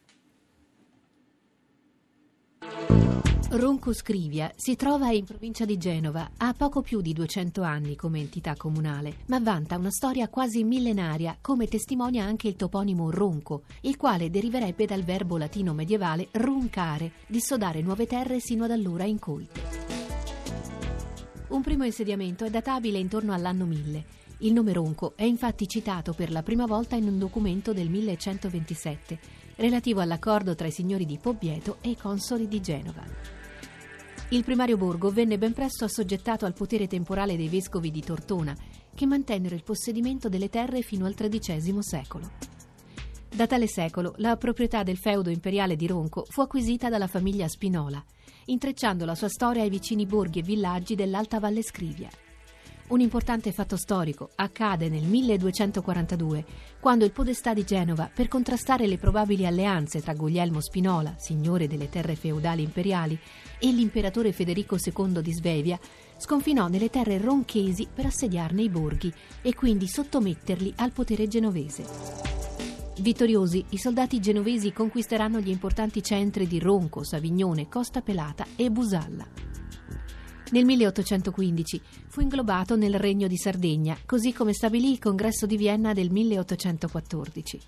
Ronco 3.53 3.93
Scrivia 3.93 4.53
si 4.55 4.77
trova 4.77 5.11
in 5.11 5.25
provincia 5.25 5.65
di 5.65 5.77
Genova, 5.77 6.31
ha 6.37 6.55
poco 6.55 6.83
più 6.83 7.01
di 7.01 7.13
200 7.13 7.63
anni 7.63 7.97
come 7.97 8.21
entità 8.21 8.55
comunale, 8.55 9.17
ma 9.27 9.41
vanta 9.41 9.77
una 9.77 9.91
storia 9.91 10.29
quasi 10.29 10.63
millenaria, 10.63 11.37
come 11.41 11.67
testimonia 11.67 12.25
anche 12.25 12.47
il 12.47 12.55
toponimo 12.55 13.11
Ronco, 13.11 13.63
il 13.81 13.97
quale 13.97 14.31
deriverebbe 14.31 14.87
dal 14.87 15.03
verbo 15.03 15.37
latino 15.37 15.75
medievale 15.75 16.29
roncare, 16.31 17.11
dissodare 17.27 17.83
nuove 17.83 18.07
terre 18.07 18.39
sino 18.39 18.65
ad 18.65 18.71
allora 18.71 19.03
incolte. 19.03 19.61
Un 21.49 21.63
primo 21.63 21.85
insediamento 21.85 22.45
è 22.45 22.51
databile 22.51 22.99
intorno 22.99 23.33
all'anno 23.33 23.65
1000. 23.65 24.05
Il 24.43 24.53
nome 24.53 24.73
Ronco 24.73 25.15
è 25.17 25.25
infatti 25.25 25.67
citato 25.67 26.13
per 26.13 26.31
la 26.31 26.43
prima 26.43 26.65
volta 26.65 26.97
in 26.97 27.09
un 27.09 27.19
documento 27.19 27.73
del 27.73 27.91
1127, 27.91 29.19
relativo 29.57 30.01
all'accordo 30.01 30.55
tra 30.55 30.67
i 30.67 30.73
signori 30.73 31.07
di 31.07 31.19
Pobieto 31.19 31.79
e 31.81 31.91
i 31.91 31.97
consoli 31.97 32.49
di 32.49 32.61
Genova. 32.61 33.05
Il 34.31 34.45
primario 34.45 34.77
borgo 34.77 35.11
venne 35.11 35.39
ben 35.39 35.53
presto 35.53 35.85
assoggettato 35.85 36.47
al 36.47 36.53
potere 36.53 36.87
temporale 36.87 37.37
dei 37.37 37.49
vescovi 37.49 37.91
di 37.91 38.01
Tortona, 38.01 38.57
che 38.95 39.07
mantennero 39.07 39.55
il 39.55 39.65
possedimento 39.65 40.29
delle 40.29 40.49
terre 40.49 40.83
fino 40.83 41.05
al 41.07 41.15
XIII 41.15 41.83
secolo. 41.83 42.31
Da 43.29 43.47
tale 43.47 43.67
secolo 43.67 44.15
la 44.19 44.37
proprietà 44.37 44.83
del 44.83 44.99
feudo 44.99 45.31
imperiale 45.31 45.75
di 45.75 45.87
Ronco 45.87 46.25
fu 46.29 46.41
acquisita 46.43 46.89
dalla 46.89 47.07
famiglia 47.07 47.49
Spinola, 47.49 48.05
intrecciando 48.47 49.05
la 49.05 49.15
sua 49.15 49.29
storia 49.29 49.63
ai 49.63 49.71
vicini 49.71 50.07
borghi 50.07 50.41
e 50.41 50.43
villaggi 50.43 50.95
dell'Alta 50.95 51.39
Valle 51.39 51.63
Scrivia. 51.63 52.09
Un 52.91 53.01
importante 53.01 53.53
fatto 53.53 53.77
storico 53.77 54.31
accade 54.35 54.89
nel 54.89 55.05
1242, 55.05 56.45
quando 56.81 57.05
il 57.05 57.13
podestà 57.13 57.55
di 57.55 57.63
Genova, 57.63 58.11
per 58.13 58.27
contrastare 58.27 58.89
le 58.89 58.99
probabili 58.99 59.47
alleanze 59.47 60.01
tra 60.01 60.13
Guglielmo 60.13 60.61
Spinola, 60.61 61.15
signore 61.17 61.69
delle 61.69 61.89
terre 61.89 62.17
feudali 62.17 62.65
imperiali, 62.65 63.17
e 63.61 63.71
l'imperatore 63.71 64.33
Federico 64.33 64.77
II 64.77 65.23
di 65.23 65.33
Svevia, 65.33 65.79
sconfinò 66.17 66.67
nelle 66.67 66.91
terre 66.91 67.19
ronchesi 67.19 67.87
per 67.95 68.07
assediarne 68.07 68.63
i 68.63 68.69
borghi 68.69 69.13
e 69.41 69.55
quindi 69.55 69.87
sottometterli 69.87 70.73
al 70.79 70.91
potere 70.91 71.29
genovese. 71.29 71.85
Vittoriosi, 72.99 73.67
i 73.69 73.79
soldati 73.79 74.19
genovesi 74.19 74.73
conquisteranno 74.73 75.39
gli 75.39 75.51
importanti 75.51 76.03
centri 76.03 76.49
di 76.49 76.59
Ronco, 76.59 77.05
Savignone, 77.05 77.69
Costa 77.69 78.01
Pelata 78.01 78.45
e 78.57 78.69
Busalla. 78.69 79.50
Nel 80.53 80.65
1815 80.65 81.81
fu 82.09 82.21
inglobato 82.21 82.75
nel 82.75 82.95
Regno 82.99 83.29
di 83.29 83.37
Sardegna, 83.37 83.97
così 84.05 84.33
come 84.33 84.53
stabilì 84.53 84.91
il 84.91 84.99
Congresso 84.99 85.47
di 85.47 85.57
Vienna 85.57 85.93
del 85.93 86.11
1814. 86.11 87.61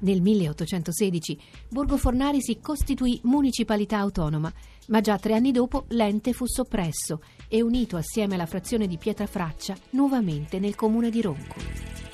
Nel 0.00 0.20
1816 0.20 1.40
Borgo 1.68 1.96
Fornari 1.96 2.40
si 2.40 2.60
costituì 2.60 3.18
municipalità 3.24 3.98
autonoma, 3.98 4.52
ma 4.88 5.00
già 5.00 5.18
tre 5.18 5.34
anni 5.34 5.50
dopo 5.50 5.84
l'ente 5.88 6.32
fu 6.32 6.46
soppresso 6.46 7.22
e 7.48 7.60
unito 7.60 7.96
assieme 7.96 8.34
alla 8.34 8.46
frazione 8.46 8.86
di 8.86 8.98
Pietrafraccia 8.98 9.76
nuovamente 9.90 10.60
nel 10.60 10.76
comune 10.76 11.10
di 11.10 11.20
Ronco. 11.20 12.11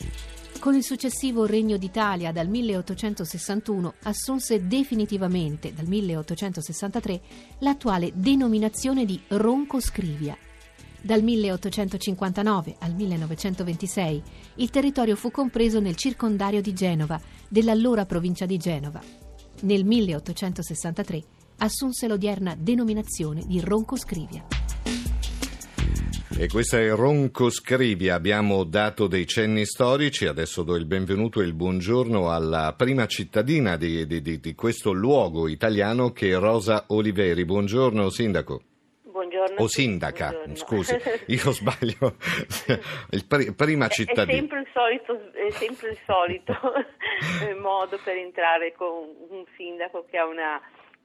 Con 0.61 0.75
il 0.75 0.83
successivo 0.83 1.47
Regno 1.47 1.77
d'Italia 1.77 2.33
dal 2.33 2.49
1861 2.49 3.95
assunse 4.03 4.67
definitivamente 4.67 5.73
dal 5.73 5.87
1863 5.87 7.21
l'attuale 7.61 8.11
denominazione 8.13 9.05
di 9.05 9.21
Ronco 9.29 9.81
Scrivia. 9.81 10.37
Dal 11.01 11.23
1859 11.23 12.75
al 12.81 12.93
1926 12.93 14.23
il 14.57 14.71
territorio 14.71 15.15
fu 15.15 15.31
compreso 15.31 15.79
nel 15.79 15.95
circondario 15.95 16.61
di 16.61 16.73
Genova, 16.73 17.21
dell'allora 17.49 18.05
provincia 18.05 18.45
di 18.45 18.57
Genova. 18.57 19.01
Nel 19.61 19.85
1863 19.85 21.25
assunse 21.59 22.09
l'odierna 22.09 22.57
denominazione 22.59 23.45
di 23.47 23.61
Ronco 23.61 23.97
Scrivia. 23.97 24.58
E 26.41 26.47
questa 26.47 26.79
è 26.79 26.89
Ronco 26.91 27.51
Scrivia, 27.51 28.15
abbiamo 28.15 28.63
dato 28.63 29.09
dei 29.09 29.27
cenni 29.27 29.65
storici, 29.67 30.25
adesso 30.27 30.63
do 30.63 30.77
il 30.77 30.87
benvenuto 30.87 31.41
e 31.41 31.45
il 31.45 31.53
buongiorno 31.53 32.31
alla 32.31 32.75
prima 32.77 33.07
cittadina 33.07 33.77
di, 33.77 34.07
di, 34.07 34.23
di, 34.23 34.39
di 34.39 34.55
questo 34.55 34.93
luogo 34.93 35.49
italiano 35.49 36.13
che 36.13 36.31
è 36.31 36.37
Rosa 36.37 36.85
Oliveri. 36.89 37.45
Buongiorno 37.45 38.09
Sindaco. 38.09 38.63
Buongiorno. 39.03 39.57
O 39.59 39.67
sindaca, 39.67 40.29
Buongiorno. 40.29 40.55
scusi, 40.55 40.97
io 41.27 41.51
sbaglio. 41.51 42.15
il 43.11 43.27
pri- 43.27 43.53
prima 43.55 43.87
È- 43.87 43.89
È 43.89 43.93
cittadina. 43.93 44.39
sempre 44.39 44.61
il 44.61 44.69
solito, 44.73 45.33
è 45.33 45.51
sempre 45.51 45.89
il 45.91 45.99
solito 46.07 46.55
modo 47.61 47.99
per 48.05 48.15
entrare 48.17 48.73
con 48.77 49.09
un 49.31 49.45
sindaco 49.57 50.07
che 50.09 50.17
ha 50.17 50.25
una, 50.25 50.61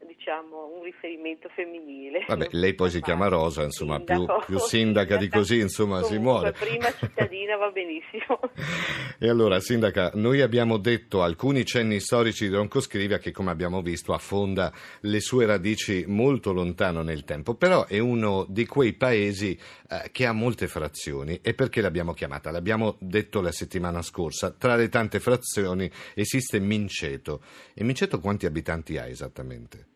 diciamo, 0.07 0.72
un 0.77 0.83
riferimento 0.83 1.50
femminile. 1.55 2.25
Vabbè, 2.27 2.50
lei 2.51 2.74
poi 2.74 2.89
si 2.89 3.01
chiama 3.01 3.27
Rosa, 3.27 3.63
insomma, 3.63 4.00
più, 4.00 4.25
più 4.45 4.57
sindaca 4.57 5.17
di 5.17 5.27
così, 5.29 5.60
insomma, 5.60 6.01
si 6.03 6.15
Comunque, 6.15 6.31
muore. 6.31 6.51
prima 6.51 6.91
cittadina 6.93 7.57
va 7.57 7.69
benissimo. 7.69 8.39
E 9.19 9.29
allora, 9.29 9.60
Sindaca, 9.62 10.12
noi 10.15 10.41
abbiamo 10.41 10.77
detto 10.77 11.24
alcuni 11.24 11.63
cenni 11.63 12.01
storici 12.01 12.50
di 12.50 12.55
Ronco 12.55 12.81
Scrivia 12.81 13.19
che, 13.19 13.31
come 13.31 13.51
abbiamo 13.51 13.81
visto, 13.81 14.12
affonda 14.13 14.74
le 15.01 15.22
sue 15.22 15.45
radici 15.45 16.03
molto 16.07 16.51
lontano 16.51 17.03
nel 17.03 17.24
tempo, 17.24 17.53
però 17.55 17.86
è 17.86 18.00
uno 18.00 18.45
di 18.50 18.65
quei 18.65 18.93
paesi 18.93 19.57
eh, 19.88 20.10
che 20.12 20.25
ha 20.25 20.33
molte 20.33 20.67
frazioni. 20.67 21.39
E 21.41 21.53
perché 21.53 21.79
l'abbiamo 21.79 22.12
chiamata? 22.13 22.51
L'abbiamo 22.51 22.98
detto 23.00 23.39
la 23.39 23.51
settimana 23.51 24.01
scorsa. 24.01 24.51
Tra 24.51 24.75
le 24.75 24.89
tante 24.89 25.22
frazioni 25.22 25.89
esiste 26.15 26.60
Minceto. 26.60 27.41
E 27.74 27.83
Minceto 27.83 28.19
quanti 28.19 28.45
abitanti 28.45 28.98
ha 28.98 29.07
esattamente? 29.07 29.92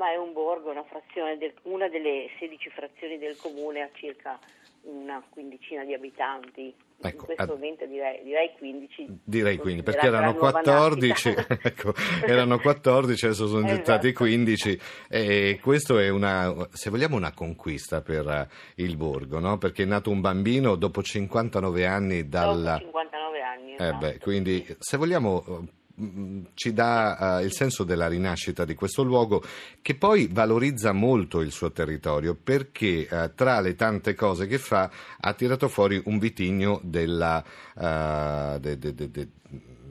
Ma 0.00 0.12
è 0.12 0.16
un 0.16 0.32
borgo, 0.32 0.70
una 0.70 0.82
frazione, 0.84 1.36
del- 1.36 1.52
una 1.64 1.86
delle 1.88 2.30
16 2.38 2.70
frazioni 2.70 3.18
del 3.18 3.36
comune 3.36 3.82
ha 3.82 3.90
circa 3.92 4.38
una 4.84 5.22
quindicina 5.28 5.84
di 5.84 5.92
abitanti. 5.92 6.74
Ecco, 7.02 7.16
In 7.20 7.24
questo 7.26 7.42
ad- 7.42 7.48
momento 7.50 7.84
direi, 7.84 8.22
direi 8.22 8.50
15. 8.56 9.06
Direi 9.22 9.58
15, 9.58 9.82
perché 9.82 10.06
erano 10.06 10.26
la 10.26 10.32
nuova 10.32 10.50
14, 10.52 11.34
nascita. 11.34 11.58
ecco, 11.68 11.92
erano 12.26 12.58
14, 12.58 13.24
adesso 13.26 13.46
sono 13.46 13.60
diventati 13.60 14.06
Esatto. 14.08 14.24
15 14.24 14.80
e 15.10 15.58
questo 15.62 15.98
è 15.98 16.08
una, 16.08 16.54
se 16.72 16.88
vogliamo, 16.88 17.16
una 17.16 17.34
conquista 17.34 18.00
per 18.00 18.26
eh, 18.26 18.48
il 18.82 18.96
borgo, 18.96 19.38
no? 19.38 19.58
Perché 19.58 19.82
è 19.82 19.86
nato 19.86 20.08
un 20.08 20.22
bambino 20.22 20.76
dopo 20.76 21.02
59 21.02 21.84
anni 21.84 22.26
dal... 22.26 22.62
Dopo 22.62 22.78
59 22.84 23.40
anni. 23.42 23.70
Eh 23.72 23.74
esatto. 23.84 23.98
beh, 23.98 24.18
quindi 24.18 24.76
se 24.78 24.96
vogliamo 24.96 25.44
ci 26.54 26.72
dà 26.72 27.38
eh, 27.38 27.44
il 27.44 27.52
senso 27.52 27.84
della 27.84 28.08
rinascita 28.08 28.64
di 28.64 28.74
questo 28.74 29.02
luogo 29.02 29.42
che 29.82 29.94
poi 29.94 30.28
valorizza 30.30 30.92
molto 30.92 31.40
il 31.40 31.50
suo 31.50 31.70
territorio 31.72 32.34
perché 32.34 33.06
eh, 33.08 33.34
tra 33.34 33.60
le 33.60 33.74
tante 33.74 34.14
cose 34.14 34.46
che 34.46 34.58
fa 34.58 34.90
ha 35.20 35.32
tirato 35.34 35.68
fuori 35.68 36.00
un 36.06 36.18
vitigno 36.18 36.80
della, 36.82 37.42
eh, 37.76 38.58
de- 38.60 38.78
de- 38.78 38.94
de- 38.94 39.28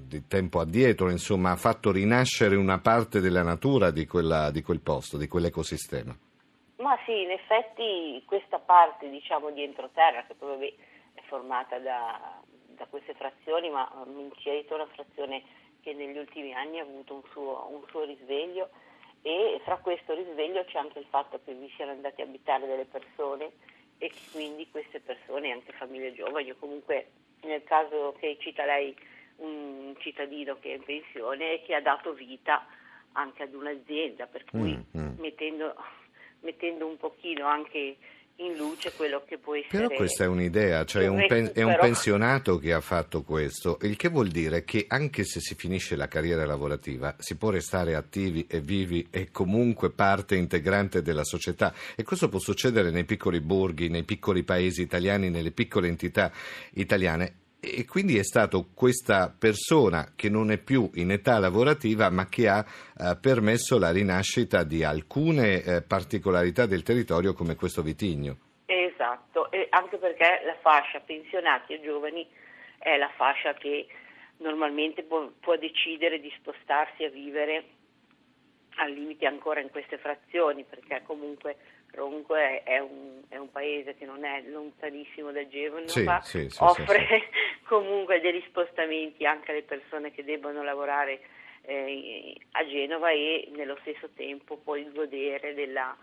di 0.09 0.25
tempo 0.27 0.59
addietro, 0.59 1.11
insomma 1.11 1.51
ha 1.51 1.55
fatto 1.55 1.91
rinascere 1.91 2.55
una 2.55 2.79
parte 2.79 3.19
della 3.19 3.43
natura 3.43 3.91
di, 3.91 4.07
quella- 4.07 4.49
di 4.49 4.63
quel 4.63 4.79
posto, 4.81 5.17
di 5.17 5.27
quell'ecosistema. 5.27 6.17
Ma 6.77 6.97
sì, 7.05 7.21
in 7.21 7.29
effetti 7.31 8.23
questa 8.25 8.57
parte 8.57 9.09
diciamo 9.09 9.51
di 9.51 9.63
entroterra, 9.63 10.25
che 10.25 10.33
poi 10.33 10.73
è 11.13 11.21
formata 11.27 11.77
da, 11.77 12.41
da 12.75 12.85
queste 12.89 13.13
frazioni, 13.13 13.69
ma 13.69 13.87
Minceto 14.07 14.73
è 14.73 14.75
una 14.81 14.87
frazione 14.93 15.43
che 15.81 15.93
negli 15.93 16.17
ultimi 16.17 16.53
anni 16.53 16.79
ha 16.79 16.83
avuto 16.83 17.15
un 17.15 17.23
suo, 17.31 17.67
un 17.71 17.83
suo 17.89 18.03
risveglio 18.03 18.69
e 19.21 19.59
fra 19.63 19.77
questo 19.77 20.13
risveglio 20.13 20.63
c'è 20.65 20.77
anche 20.77 20.99
il 20.99 21.05
fatto 21.09 21.39
che 21.43 21.53
vi 21.53 21.71
siano 21.75 21.91
andati 21.91 22.21
a 22.21 22.25
abitare 22.25 22.67
delle 22.67 22.85
persone 22.85 23.51
e 23.97 24.09
che 24.09 24.19
quindi 24.31 24.67
queste 24.69 24.99
persone, 24.99 25.51
anche 25.51 25.73
famiglie 25.73 26.13
giovani 26.13 26.51
o 26.51 26.55
comunque 26.57 27.09
nel 27.41 27.63
caso 27.63 28.15
che 28.19 28.37
cita 28.39 28.65
lei 28.65 28.95
un 29.37 29.95
cittadino 29.99 30.57
che 30.59 30.71
è 30.71 30.75
in 30.75 30.83
pensione 30.83 31.53
e 31.53 31.61
che 31.63 31.75
ha 31.75 31.81
dato 31.81 32.13
vita 32.13 32.65
anche 33.13 33.43
ad 33.43 33.53
un'azienda, 33.53 34.27
per 34.27 34.45
cui 34.45 34.75
Mm, 34.75 35.01
mm. 35.01 35.19
mettendo, 35.19 35.75
mettendo 36.41 36.85
un 36.85 36.97
pochino 36.97 37.45
anche 37.45 37.97
in 38.39 38.55
luce 38.55 38.91
quello 38.93 39.23
che 39.25 39.37
può 39.37 39.55
essere. 39.55 39.69
Però 39.69 39.95
questa 39.95 40.23
è 40.23 40.27
un'idea, 40.27 40.85
cioè 40.85 41.07
un 41.07 41.25
pen- 41.27 41.51
è 41.53 41.63
un 41.63 41.77
pensionato 41.79 42.57
che 42.57 42.73
ha 42.73 42.81
fatto 42.81 43.23
questo, 43.23 43.77
il 43.81 43.95
che 43.95 44.09
vuol 44.09 44.29
dire 44.29 44.63
che 44.63 44.85
anche 44.87 45.23
se 45.23 45.39
si 45.39 45.55
finisce 45.55 45.95
la 45.95 46.07
carriera 46.07 46.45
lavorativa 46.45 47.15
si 47.19 47.35
può 47.35 47.49
restare 47.49 47.95
attivi 47.95 48.45
e 48.49 48.61
vivi 48.61 49.07
e 49.09 49.31
comunque 49.31 49.91
parte 49.91 50.35
integrante 50.35 51.01
della 51.01 51.23
società 51.23 51.73
e 51.95 52.03
questo 52.03 52.29
può 52.29 52.39
succedere 52.39 52.91
nei 52.91 53.05
piccoli 53.05 53.41
borghi, 53.41 53.89
nei 53.89 54.03
piccoli 54.03 54.43
paesi 54.43 54.81
italiani, 54.81 55.29
nelle 55.29 55.51
piccole 55.51 55.87
entità 55.87 56.31
italiane. 56.73 57.33
E 57.61 57.85
quindi 57.85 58.17
è 58.17 58.23
stato 58.23 58.69
questa 58.73 59.35
persona 59.37 60.13
che 60.15 60.29
non 60.29 60.49
è 60.49 60.57
più 60.57 60.89
in 60.93 61.11
età 61.11 61.39
lavorativa 61.39 62.09
ma 62.09 62.27
che 62.27 62.47
ha 62.47 62.63
eh, 62.63 63.17
permesso 63.19 63.77
la 63.77 63.91
rinascita 63.91 64.63
di 64.63 64.83
alcune 64.83 65.61
eh, 65.61 65.81
particolarità 65.81 66.65
del 66.65 66.83
territorio 66.83 67.33
come 67.33 67.55
questo 67.55 67.81
vitigno. 67.81 68.37
Esatto, 68.65 69.51
e 69.51 69.67
anche 69.71 69.97
perché 69.97 70.41
la 70.45 70.55
fascia 70.61 70.99
pensionati 71.01 71.73
e 71.73 71.81
giovani 71.81 72.25
è 72.77 72.97
la 72.97 73.11
fascia 73.15 73.53
che 73.53 73.87
normalmente 74.37 75.03
può, 75.03 75.29
può 75.39 75.57
decidere 75.57 76.19
di 76.19 76.31
spostarsi 76.37 77.03
a 77.03 77.09
vivere 77.09 77.63
al 78.75 78.91
limite 78.91 79.25
ancora 79.25 79.59
in 79.59 79.69
queste 79.69 79.97
frazioni, 79.97 80.63
perché 80.63 81.01
comunque 81.05 81.57
Ronco 81.91 82.35
è, 82.35 82.79
un, 82.79 83.21
è 83.27 83.37
un 83.37 83.51
paese 83.51 83.95
che 83.95 84.05
non 84.05 84.23
è 84.23 84.43
lontanissimo 84.47 85.31
da 85.31 85.47
Genova, 85.47 86.21
Sì, 86.21 86.47
sì, 86.47 86.49
sì, 86.49 86.63
offre 86.63 87.07
comunque 87.67 88.19
degli 88.21 88.43
spostamenti 88.47 89.25
anche 89.25 89.51
alle 89.51 89.63
persone 89.63 90.11
che 90.11 90.23
debbono 90.23 90.63
lavorare 90.63 91.19
eh, 91.63 92.35
a 92.51 92.65
Genova 92.65 93.11
e 93.11 93.49
nello 93.55 93.77
stesso 93.81 94.09
tempo 94.15 94.57
poi 94.57 94.89
godere 94.93 95.53
della, 95.53 95.95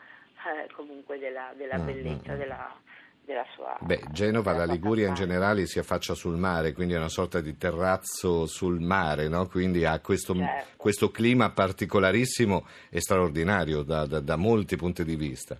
eh, 0.46 0.72
comunque 0.74 1.18
della, 1.18 1.52
della 1.56 1.78
Mm, 1.78 1.84
bellezza 1.86 2.32
mm, 2.34 2.38
della, 2.38 2.80
della 3.24 3.46
sua 3.54 3.76
Beh, 3.80 4.02
Genova, 4.12 4.52
la 4.52 4.64
Liguria 4.64 5.08
in 5.08 5.14
generale 5.14 5.66
si 5.66 5.78
affaccia 5.78 6.14
sul 6.14 6.36
mare, 6.36 6.72
quindi 6.72 6.94
è 6.94 6.98
una 6.98 7.08
sorta 7.08 7.40
di 7.40 7.56
terrazzo 7.56 8.46
sul 8.46 8.80
mare, 8.80 9.28
no? 9.28 9.46
quindi 9.48 9.84
ha 9.84 9.98
questo, 10.00 10.34
Certo. 10.34 10.66
questo 10.76 11.10
clima 11.10 11.50
particolarissimo 11.50 12.66
e 12.90 13.00
straordinario 13.00 13.82
da, 13.82 14.06
da- 14.06 14.20
da 14.20 14.36
molti 14.36 14.76
punti 14.76 15.04
di 15.04 15.16
vista. 15.16 15.58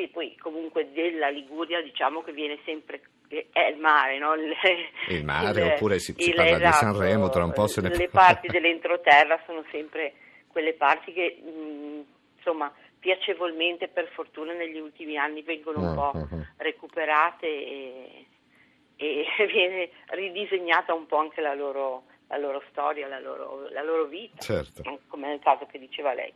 Sì, 0.00 0.08
poi 0.08 0.34
comunque 0.38 0.90
della 0.92 1.28
Liguria 1.28 1.82
diciamo 1.82 2.22
che 2.22 2.32
viene 2.32 2.58
sempre 2.64 3.02
è 3.52 3.66
il 3.68 3.76
mare, 3.76 4.18
no? 4.18 4.32
Il, 4.34 4.54
Il 5.08 5.24
mare, 5.24 5.62
oppure 5.74 5.98
si- 5.98 6.14
si 6.16 6.30
il- 6.30 6.34
parla 6.34 6.56
di 6.56 6.62
esatto, 6.64 6.74
Sanremo, 6.96 7.28
tra 7.28 7.44
un 7.44 7.52
po' 7.52 7.66
se 7.66 7.82
ne 7.82 7.90
Le 7.90 8.08
parla. 8.08 8.32
parti 8.32 8.48
dell'entroterra 8.48 9.38
sono 9.44 9.62
sempre 9.70 10.14
quelle 10.48 10.72
parti 10.72 11.12
che 11.12 11.38
mh, 11.42 12.04
insomma 12.38 12.72
piacevolmente 12.98 13.88
per 13.88 14.08
fortuna 14.08 14.52
negli 14.54 14.78
ultimi 14.78 15.16
anni 15.18 15.42
vengono 15.42 15.80
un 15.80 15.90
Mm, 15.90 15.94
po' 15.94 16.12
mm, 16.16 16.22
mm. 16.38 16.42
recuperate 16.56 17.46
e, 17.46 18.26
e 18.96 19.24
viene 19.52 19.90
ridisegnata 20.06 20.94
un 20.94 21.04
po' 21.06 21.16
anche 21.18 21.40
la 21.42 21.54
loro, 21.54 22.04
la 22.28 22.38
loro 22.38 22.62
storia, 22.70 23.06
la 23.06 23.20
loro, 23.20 23.68
la 23.70 23.82
loro 23.82 24.06
vita, 24.06 24.40
Certo. 24.40 24.82
come 25.08 25.28
nel 25.28 25.40
caso 25.40 25.66
che 25.66 25.78
diceva 25.78 26.14
lei. 26.14 26.32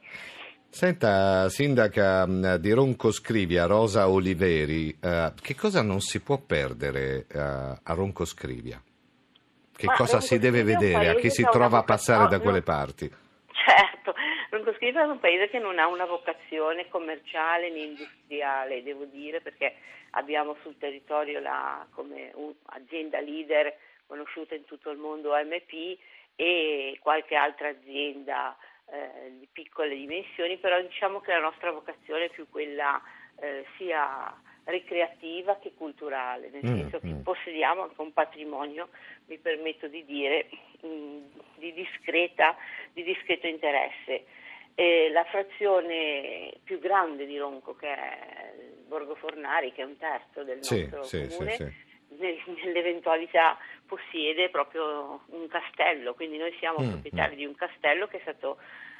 Senta, 0.74 1.48
sindaca 1.50 2.26
mh, 2.26 2.56
di 2.56 2.72
Ronco 2.72 3.12
Scrivia, 3.12 3.66
Rosa 3.66 4.08
Oliveri, 4.08 4.88
eh, 5.00 5.30
che 5.40 5.54
cosa 5.54 5.82
non 5.82 6.00
si 6.00 6.20
può 6.20 6.38
perdere 6.38 7.26
eh, 7.32 7.38
a 7.38 7.94
Ronco 7.94 8.24
Scrivia? 8.24 8.82
Che 8.82 9.86
Ma 9.86 9.94
cosa 9.94 10.14
Ronco 10.14 10.26
si 10.26 10.38
deve 10.40 10.62
Scrivia 10.62 10.78
vedere? 10.78 11.08
A 11.10 11.14
chi 11.14 11.30
si 11.30 11.44
trova 11.44 11.78
a 11.78 11.84
passare 11.84 12.28
da 12.28 12.38
no, 12.38 12.42
quelle 12.42 12.62
parti? 12.66 13.08
Certo, 13.52 14.14
Roncoscrivia 14.50 15.02
è 15.02 15.06
un 15.06 15.20
paese 15.20 15.48
che 15.48 15.60
non 15.60 15.78
ha 15.78 15.86
una 15.86 16.06
vocazione 16.06 16.88
commerciale 16.88 17.70
né 17.70 17.78
industriale, 17.78 18.82
devo 18.82 19.04
dire, 19.04 19.40
perché 19.40 19.76
abbiamo 20.10 20.56
sul 20.62 20.76
territorio 20.76 21.38
la, 21.38 21.86
come 21.94 22.32
azienda 22.64 23.20
leader 23.20 23.72
conosciuta 24.08 24.56
in 24.56 24.64
tutto 24.64 24.90
il 24.90 24.98
mondo 24.98 25.34
AMP 25.34 25.98
e 26.34 26.98
qualche 27.00 27.36
altra 27.36 27.68
azienda 27.68 28.56
eh, 28.90 29.32
di 29.38 29.48
piccole 29.50 29.94
dimensioni, 29.94 30.58
però 30.58 30.80
diciamo 30.80 31.20
che 31.20 31.32
la 31.32 31.40
nostra 31.40 31.70
vocazione 31.70 32.26
è 32.26 32.30
più 32.30 32.48
quella 32.48 33.00
eh, 33.40 33.64
sia 33.76 34.34
ricreativa 34.64 35.58
che 35.58 35.72
culturale, 35.76 36.48
nel 36.50 36.64
Mm, 36.64 36.76
senso 36.76 37.00
che 37.00 37.08
mm. 37.08 37.20
possediamo 37.20 37.82
anche 37.82 38.00
un 38.00 38.12
patrimonio, 38.12 38.88
mi 39.26 39.38
permetto 39.38 39.88
di 39.88 40.04
dire, 40.04 40.48
mh, 40.80 41.18
di, 41.56 41.72
discreta, 41.72 42.56
di 42.92 43.02
discreto 43.02 43.46
interesse. 43.46 44.24
Eh, 44.74 45.10
la 45.12 45.24
frazione 45.24 46.54
più 46.64 46.78
grande 46.78 47.26
di 47.26 47.38
Ronco, 47.38 47.76
che 47.76 47.94
è 47.94 48.54
Borgo 48.86 49.14
Fornari, 49.14 49.72
che 49.72 49.82
è 49.82 49.84
un 49.84 49.96
terzo 49.98 50.42
del 50.42 50.56
nostro 50.56 51.04
sì, 51.04 51.28
comune, 51.28 51.50
sì, 51.52 51.64
sì. 51.64 51.93
Nel- 52.18 52.42
nell'eventualità 52.64 53.58
possiede 53.86 54.48
proprio 54.50 55.22
un 55.26 55.46
castello, 55.48 56.14
quindi 56.14 56.36
noi 56.38 56.54
siamo 56.58 56.82
Mm, 56.82 56.88
proprietari 56.88 57.36
di 57.36 57.44
un 57.44 57.54
castello 57.54 58.06
che 58.06 58.18
è 58.18 58.20
stato 58.22 58.58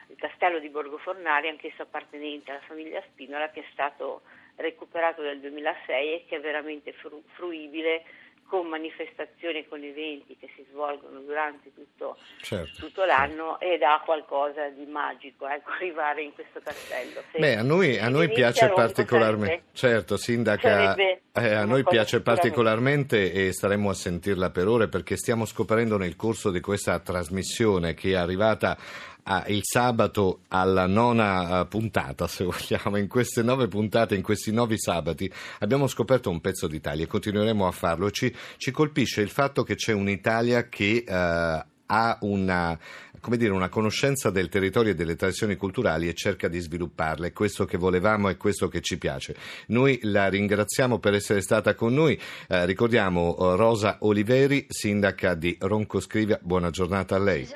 il 0.09 0.17
castello 0.17 0.59
di 0.59 0.69
Borgo 0.69 0.99
Fornari, 0.99 1.49
anch'esso 1.49 1.83
appartenente 1.83 2.51
alla 2.51 2.61
famiglia 2.61 3.03
Spinola, 3.11 3.51
che 3.51 3.61
è 3.61 3.65
stato 3.73 4.23
recuperato 4.57 5.23
nel 5.23 5.41
2006 5.41 6.13
e 6.15 6.25
che 6.29 6.37
è 6.37 6.41
veramente 6.41 6.93
fru- 6.93 7.23
fruibile 7.35 8.05
con 8.47 8.69
manifestazioni 8.69 9.67
con 9.69 9.83
eventi 9.83 10.37
che 10.39 10.49
si 10.55 10.65
svolgono 10.71 11.21
durante 11.21 11.73
tutto, 11.75 12.17
Certo. 12.41 12.87
tutto 12.87 13.05
l'anno 13.05 13.59
ed 13.61 13.83
ha 13.83 14.01
qualcosa 14.05 14.69
di 14.69 14.85
magico 14.87 15.47
ecco, 15.49 15.71
arrivare 15.79 16.23
in 16.23 16.33
questo 16.35 16.61
castello. 16.63 17.23
Se- 17.33 17.39
Beh, 17.39 17.57
a 17.57 17.63
noi, 17.63 17.99
a 17.99 18.09
noi 18.09 18.31
piace 18.31 18.69
particolarmente, 18.69 19.65
certo, 19.73 20.17
Sindaca, 20.17 20.95
eh, 20.95 21.21
a 21.55 21.65
noi 21.65 21.83
piace 21.85 22.21
particolarmente 22.21 23.33
e 23.33 23.53
staremo 23.53 23.91
a 23.91 23.95
sentirla 23.95 24.51
per 24.51 24.69
ore 24.69 24.89
perché 24.89 25.17
stiamo 25.17 25.45
scoprendo 25.45 25.97
nel 25.97 26.17
corso 26.17 26.51
di 26.51 26.61
questa 26.61 26.99
trasmissione 27.01 27.95
che 27.95 28.11
è 28.11 28.15
arrivata 28.15 28.77
a- 29.25 29.45
il 29.49 29.61
sabato 29.63 30.41
alla 30.49 30.87
nona 30.87 31.61
eh, 31.61 31.67
puntata, 31.67 32.27
se 32.27 32.45
vogliamo, 32.49 32.97
in 32.97 33.09
queste 33.09 33.43
nove 33.43 33.69
puntate, 33.69 34.15
in 34.15 34.23
questi 34.23 34.53
nove 34.53 34.77
sabati, 34.79 35.31
abbiamo 35.61 35.87
scoperto 35.87 36.31
un 36.31 36.41
pezzo 36.41 36.67
d'Italia 36.67 37.05
e 37.05 37.09
continueremo 37.09 37.67
a 37.67 37.73
farlo. 37.73 38.11
Ci, 38.11 38.35
ci 38.57 38.71
colpisce 38.71 39.21
il 39.21 39.31
fatto 39.31 39.63
che 39.63 39.75
c'è 39.75 39.93
un'Italia 39.93 40.69
che 40.69 41.05
eh, 41.07 41.65
ha 41.87 42.19
una, 42.23 42.79
come 43.21 43.37
dire, 43.37 43.53
una 43.53 43.69
conoscenza 43.69 44.31
del 44.31 44.49
territorio 44.49 44.93
e 44.93 44.95
delle 44.95 45.17
tradizioni 45.17 45.57
culturali 45.57 46.09
e 46.09 46.15
cerca 46.15 46.49
di 46.49 46.59
svilupparle. 46.59 47.33
Questo 47.33 47.65
che 47.65 47.77
volevamo 47.77 48.29
e 48.29 48.37
questo 48.37 48.69
che 48.69 48.81
ci 48.81 48.99
piace. 48.99 49.37
Noi 49.69 49.99
la 50.03 50.29
ringraziamo 50.29 50.99
per 50.99 51.15
essere 51.15 51.41
stata 51.41 51.75
con 51.75 51.93
noi. 51.95 52.19
Eh, 52.49 52.67
ricordiamo 52.67 53.37
eh, 53.37 53.57
Rosa 53.57 53.99
Oliveri, 54.01 54.67
sindaca 54.69 55.35
di 55.35 55.57
Ronco 55.61 56.01
Scrivia. 56.01 56.39
Buona 56.43 56.71
giornata 56.71 57.17
a 57.17 57.21
lei. 57.21 57.49